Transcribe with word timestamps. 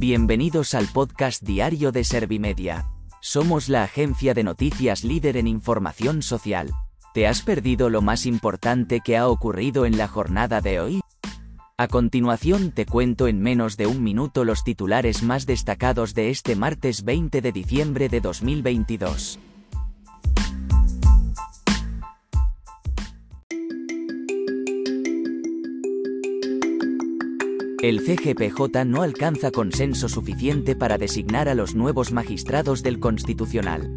Bienvenidos 0.00 0.74
al 0.74 0.86
podcast 0.86 1.42
diario 1.42 1.90
de 1.90 2.04
Servimedia. 2.04 2.86
Somos 3.20 3.68
la 3.68 3.82
agencia 3.82 4.32
de 4.32 4.44
noticias 4.44 5.02
líder 5.02 5.36
en 5.36 5.48
información 5.48 6.22
social. 6.22 6.70
¿Te 7.14 7.26
has 7.26 7.42
perdido 7.42 7.90
lo 7.90 8.00
más 8.00 8.24
importante 8.24 9.00
que 9.00 9.16
ha 9.16 9.26
ocurrido 9.26 9.86
en 9.86 9.98
la 9.98 10.06
jornada 10.06 10.60
de 10.60 10.78
hoy? 10.78 11.00
A 11.76 11.88
continuación 11.88 12.70
te 12.70 12.86
cuento 12.86 13.26
en 13.26 13.42
menos 13.42 13.76
de 13.76 13.88
un 13.88 14.04
minuto 14.04 14.44
los 14.44 14.62
titulares 14.62 15.24
más 15.24 15.46
destacados 15.46 16.14
de 16.14 16.30
este 16.30 16.54
martes 16.54 17.02
20 17.02 17.40
de 17.42 17.50
diciembre 17.50 18.08
de 18.08 18.20
2022. 18.20 19.40
El 27.80 28.00
CGPJ 28.00 28.84
no 28.86 29.02
alcanza 29.02 29.52
consenso 29.52 30.08
suficiente 30.08 30.74
para 30.74 30.98
designar 30.98 31.48
a 31.48 31.54
los 31.54 31.76
nuevos 31.76 32.10
magistrados 32.10 32.82
del 32.82 32.98
Constitucional. 32.98 33.96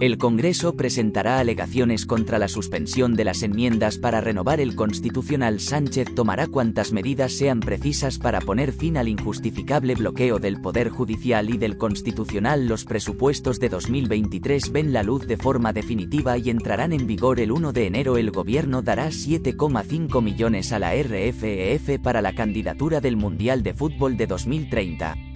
El 0.00 0.16
Congreso 0.16 0.76
presentará 0.76 1.40
alegaciones 1.40 2.06
contra 2.06 2.38
la 2.38 2.48
suspensión 2.48 3.16
de 3.16 3.24
las 3.24 3.42
enmiendas 3.42 3.98
para 3.98 4.22
renovar 4.22 4.58
el 4.58 4.74
constitucional. 4.74 5.60
Sánchez 5.60 6.14
tomará 6.14 6.46
cuantas 6.46 6.90
medidas 6.90 7.32
sean 7.32 7.60
precisas 7.60 8.18
para 8.18 8.40
poner 8.40 8.72
fin 8.72 8.96
al 8.96 9.08
injustificable 9.08 9.94
bloqueo 9.94 10.38
del 10.38 10.58
Poder 10.62 10.88
Judicial 10.88 11.50
y 11.50 11.58
del 11.58 11.76
Constitucional. 11.76 12.66
Los 12.66 12.86
presupuestos 12.86 13.60
de 13.60 13.68
2023 13.68 14.72
ven 14.72 14.94
la 14.94 15.02
luz 15.02 15.26
de 15.26 15.36
forma 15.36 15.74
definitiva 15.74 16.38
y 16.38 16.48
entrarán 16.48 16.94
en 16.94 17.06
vigor 17.06 17.38
el 17.38 17.52
1 17.52 17.74
de 17.74 17.86
enero. 17.86 18.16
El 18.16 18.30
gobierno 18.30 18.80
dará 18.80 19.08
7,5 19.08 20.22
millones 20.22 20.72
a 20.72 20.78
la 20.78 20.94
RFEF 20.94 22.00
para 22.02 22.22
la 22.22 22.34
candidatura 22.34 23.02
del 23.02 23.18
Mundial 23.18 23.62
de 23.62 23.74
Fútbol 23.74 24.16
de 24.16 24.26
2030. 24.26 25.29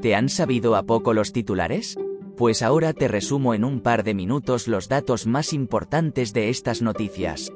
¿Te 0.00 0.14
han 0.14 0.28
sabido 0.28 0.76
a 0.76 0.82
poco 0.82 1.14
los 1.14 1.32
titulares? 1.32 1.96
Pues 2.36 2.62
ahora 2.62 2.92
te 2.92 3.08
resumo 3.08 3.54
en 3.54 3.64
un 3.64 3.80
par 3.80 4.04
de 4.04 4.14
minutos 4.14 4.68
los 4.68 4.88
datos 4.88 5.26
más 5.26 5.52
importantes 5.52 6.32
de 6.34 6.50
estas 6.50 6.82
noticias. 6.82 7.50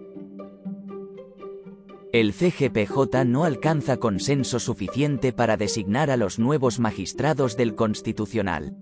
El 2.13 2.33
CGPJ 2.33 3.25
no 3.27 3.45
alcanza 3.45 3.99
consenso 3.99 4.59
suficiente 4.59 5.33
para 5.33 5.57
designar 5.57 6.11
a 6.11 6.17
los 6.17 6.39
nuevos 6.39 6.81
magistrados 6.81 7.57
del 7.57 7.75
Constitucional. 7.75 8.77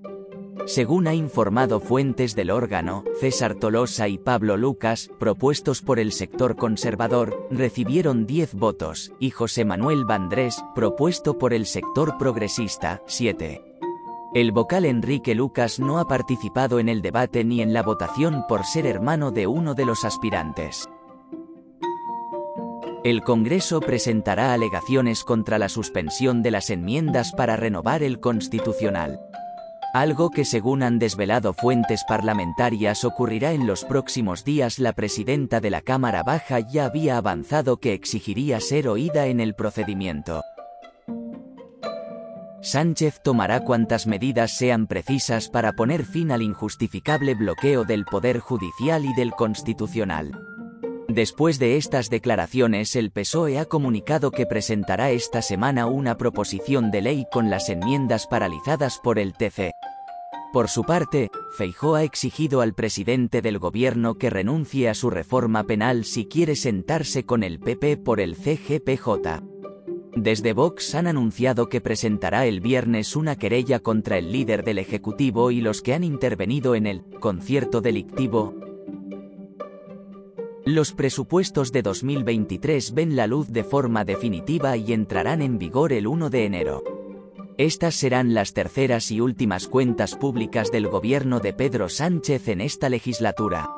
Según 0.69 1.09
ha 1.09 1.15
informado 1.15 1.81
fuentes 1.81 2.37
del 2.37 2.51
órgano, 2.51 3.03
César 3.21 3.55
Tolosa 3.55 4.07
y 4.07 4.19
Pablo 4.19 4.59
Lucas, 4.59 5.11
propuestos 5.19 5.81
por 5.81 5.99
el 5.99 6.13
sector 6.13 6.57
conservador, 6.57 7.49
recibieron 7.51 8.27
10 8.27 8.53
votos, 8.53 9.15
y 9.19 9.31
José 9.31 9.65
Manuel 9.65 10.05
Vandrés, 10.05 10.63
propuesto 10.75 11.39
por 11.39 11.55
el 11.55 11.65
sector 11.65 12.19
progresista, 12.19 13.01
7. 13.07 13.65
El 14.35 14.53
vocal 14.53 14.85
Enrique 14.85 15.35
Lucas 15.35 15.81
no 15.81 15.99
ha 15.99 16.07
participado 16.07 16.81
en 16.81 16.91
el 16.91 17.01
debate 17.01 17.45
ni 17.45 17.63
en 17.63 17.73
la 17.73 17.83
votación 17.83 18.45
por 18.47 18.67
ser 18.67 18.85
hermano 18.85 19.31
de 19.31 19.47
uno 19.47 19.75
de 19.75 19.87
los 19.87 20.05
aspirantes. 20.05 20.87
El 23.05 23.23
Congreso 23.23 23.81
presentará 23.81 24.53
alegaciones 24.53 25.25
contra 25.25 25.59
la 25.59 25.71
suspensión 25.71 26.43
de 26.43 26.51
las 26.51 26.69
enmiendas 26.69 27.33
para 27.33 27.57
renovar 27.57 28.03
el 28.03 28.21
Constitucional. 28.21 29.19
Algo 29.99 30.31
que 30.31 30.45
según 30.45 30.85
han 30.85 31.01
desvelado 31.01 31.53
fuentes 31.53 32.05
parlamentarias 32.07 33.05
ocurrirá 33.05 33.51
en 33.51 33.67
los 33.67 33.85
próximos 33.85 34.45
días. 34.45 34.79
La 34.79 34.93
presidenta 34.93 35.59
de 35.59 35.71
la 35.71 35.81
Cámara 35.81 36.23
Baja 36.23 36.61
ya 36.61 36.85
había 36.85 37.17
avanzado 37.17 37.79
que 37.81 37.95
exigiría 37.95 38.61
ser 38.61 38.87
oída 38.87 39.27
en 39.27 39.41
el 39.41 39.57
procedimiento. 39.57 40.45
Sánchez 42.63 43.21
tomará 43.25 43.65
cuantas 43.65 44.07
medidas 44.07 44.57
sean 44.57 44.87
precisas 44.87 45.49
para 45.49 45.73
poner 45.73 46.05
fin 46.05 46.31
al 46.31 46.43
injustificable 46.43 47.35
bloqueo 47.35 47.83
del 47.83 48.05
Poder 48.05 48.39
Judicial 48.39 49.05
y 49.05 49.13
del 49.15 49.33
Constitucional. 49.33 50.31
Después 51.09 51.59
de 51.59 51.77
estas 51.77 52.09
declaraciones 52.09 52.95
el 52.95 53.11
PSOE 53.11 53.59
ha 53.59 53.65
comunicado 53.65 54.31
que 54.31 54.47
presentará 54.47 55.11
esta 55.11 55.43
semana 55.43 55.87
una 55.87 56.19
proposición 56.19 56.93
de 56.93 57.01
ley 57.01 57.27
con 57.33 57.51
las 57.51 57.69
enmiendas 57.69 58.29
paralizadas 58.29 59.01
por 59.03 59.19
el 59.19 59.33
TC. 59.33 59.73
Por 60.53 60.69
su 60.69 60.85
parte, 60.85 61.31
Feijó 61.57 61.95
ha 61.95 62.05
exigido 62.05 62.61
al 62.61 62.75
presidente 62.75 63.43
del 63.43 63.59
gobierno 63.59 64.15
que 64.15 64.31
renuncie 64.31 64.89
a 64.89 64.95
su 64.95 65.11
reforma 65.11 65.65
penal 65.65 66.05
si 66.05 66.27
quiere 66.27 66.57
sentarse 66.57 67.27
con 67.27 67.43
el 67.43 67.61
PP 67.61 67.99
por 67.99 68.21
el 68.21 68.35
CGPJ. 68.35 69.43
Desde 70.17 70.53
Vox 70.53 70.95
han 70.95 71.07
anunciado 71.07 71.69
que 71.69 71.81
presentará 71.81 72.47
el 72.47 72.61
viernes 72.61 73.15
una 73.15 73.37
querella 73.37 73.81
contra 73.81 74.19
el 74.19 74.33
líder 74.33 74.65
del 74.65 74.79
Ejecutivo 74.79 75.51
y 75.51 75.61
los 75.61 75.83
que 75.83 75.95
han 75.95 76.03
intervenido 76.03 76.75
en 76.75 76.87
el 76.87 77.05
concierto 77.21 77.81
delictivo, 77.81 78.55
los 80.69 80.93
presupuestos 80.93 81.73
de 81.73 81.81
2023 81.81 82.93
ven 82.93 83.17
la 83.17 83.27
luz 83.27 83.49
de 83.49 83.65
forma 83.65 84.05
definitiva 84.05 84.77
y 84.77 84.93
entrarán 84.93 85.41
en 85.41 85.57
vigor 85.57 85.95
el 85.95 86.07
1 86.07 86.29
de 86.29 86.45
enero. 86.45 86.98
Estas 87.59 87.97
serán 87.97 88.35
las 88.35 88.53
terceras 88.53 89.11
y 89.11 89.21
últimas 89.21 89.67
cuentas 89.67 90.15
públicas 90.15 90.71
del 90.71 90.87
gobierno 90.87 91.41
de 91.41 91.53
Pedro 91.53 91.89
Sánchez 91.89 92.47
en 92.47 92.61
esta 92.61 92.89
legislatura. 92.89 93.69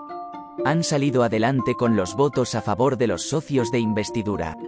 Han 0.66 0.84
salido 0.84 1.22
adelante 1.22 1.74
con 1.74 1.96
los 1.96 2.14
votos 2.14 2.54
a 2.54 2.60
favor 2.60 2.98
de 2.98 3.06
los 3.06 3.22
socios 3.22 3.70
de 3.70 3.78
investidura. 3.78 4.58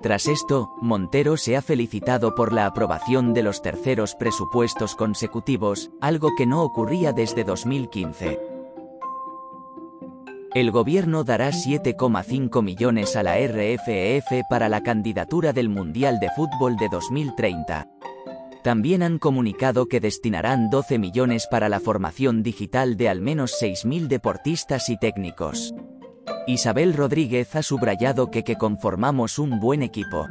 Tras 0.00 0.26
esto, 0.26 0.70
Montero 0.80 1.36
se 1.36 1.58
ha 1.58 1.62
felicitado 1.62 2.34
por 2.34 2.54
la 2.54 2.64
aprobación 2.64 3.34
de 3.34 3.42
los 3.42 3.60
terceros 3.60 4.14
presupuestos 4.14 4.94
consecutivos, 4.94 5.90
algo 6.00 6.30
que 6.34 6.46
no 6.46 6.62
ocurría 6.62 7.12
desde 7.12 7.44
2015. 7.44 8.38
El 10.54 10.70
gobierno 10.70 11.22
dará 11.22 11.50
7,5 11.50 12.62
millones 12.62 13.14
a 13.14 13.22
la 13.22 13.36
RFEF 13.36 14.44
para 14.48 14.70
la 14.70 14.82
candidatura 14.82 15.52
del 15.52 15.68
Mundial 15.68 16.18
de 16.18 16.30
Fútbol 16.30 16.78
de 16.78 16.88
2030. 16.88 17.86
También 18.68 19.02
han 19.02 19.18
comunicado 19.18 19.88
que 19.88 19.98
destinarán 19.98 20.68
12 20.68 20.98
millones 20.98 21.46
para 21.50 21.70
la 21.70 21.80
formación 21.80 22.42
digital 22.42 22.98
de 22.98 23.08
al 23.08 23.22
menos 23.22 23.54
6.000 23.62 24.08
deportistas 24.08 24.90
y 24.90 24.98
técnicos. 24.98 25.72
Isabel 26.46 26.92
Rodríguez 26.92 27.56
ha 27.56 27.62
subrayado 27.62 28.30
que 28.30 28.44
que 28.44 28.56
conformamos 28.56 29.38
un 29.38 29.58
buen 29.58 29.82
equipo. 29.82 30.28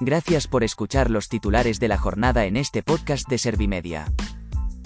Gracias 0.00 0.46
por 0.46 0.64
escuchar 0.64 1.10
los 1.10 1.28
titulares 1.28 1.78
de 1.78 1.88
la 1.88 1.98
jornada 1.98 2.46
en 2.46 2.56
este 2.56 2.82
podcast 2.82 3.28
de 3.28 3.36
Servimedia. 3.36 4.06